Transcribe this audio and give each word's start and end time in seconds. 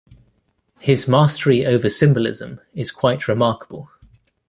His 0.79 1.07
mastery 1.07 1.63
over 1.63 1.87
symbolism 1.87 2.59
is 2.73 2.89
quite 2.91 3.27
remarkable. 3.27 3.91